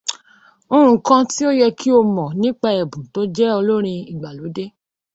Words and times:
Nǹkan 0.93 1.23
tí 1.31 1.41
ó 1.49 1.51
yẹ 1.59 1.67
ki 1.79 1.89
o 1.99 1.99
mọ̀ 2.15 2.29
nípa 2.41 2.69
Ẹ̀bùn 2.81 3.03
tó 3.13 3.21
jẹ́ 3.35 3.55
olórin 3.59 4.03
ìgbàlódé. 4.11 4.65